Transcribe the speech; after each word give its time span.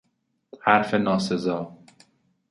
حرف 0.61 0.93
ناسزا 0.93 1.77